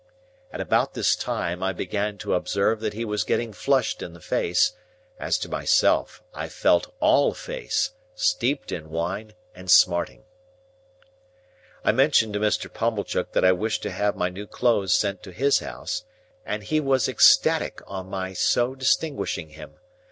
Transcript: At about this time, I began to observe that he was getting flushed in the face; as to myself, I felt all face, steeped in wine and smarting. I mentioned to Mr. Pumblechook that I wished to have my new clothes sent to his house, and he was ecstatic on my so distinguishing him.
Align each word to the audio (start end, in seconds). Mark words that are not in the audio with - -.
At 0.51 0.59
about 0.59 0.95
this 0.95 1.15
time, 1.15 1.61
I 1.61 1.73
began 1.73 2.17
to 2.25 2.33
observe 2.33 2.79
that 2.79 2.93
he 2.93 3.05
was 3.05 3.23
getting 3.23 3.53
flushed 3.53 4.01
in 4.01 4.13
the 4.13 4.19
face; 4.19 4.73
as 5.19 5.37
to 5.37 5.47
myself, 5.47 6.23
I 6.33 6.49
felt 6.49 6.91
all 6.99 7.35
face, 7.35 7.91
steeped 8.15 8.71
in 8.71 8.89
wine 8.89 9.35
and 9.53 9.69
smarting. 9.69 10.23
I 11.85 11.91
mentioned 11.91 12.33
to 12.33 12.39
Mr. 12.39 12.67
Pumblechook 12.73 13.33
that 13.33 13.45
I 13.45 13.51
wished 13.51 13.83
to 13.83 13.91
have 13.91 14.15
my 14.15 14.29
new 14.29 14.47
clothes 14.47 14.95
sent 14.95 15.21
to 15.21 15.31
his 15.31 15.59
house, 15.59 16.03
and 16.47 16.63
he 16.63 16.79
was 16.79 17.07
ecstatic 17.07 17.79
on 17.85 18.07
my 18.09 18.33
so 18.33 18.73
distinguishing 18.73 19.49
him. 19.49 19.75